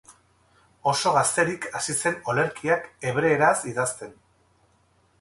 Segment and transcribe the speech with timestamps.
[0.91, 4.21] Oso gazterik hasi zen olerkiak hebreeraz idazten.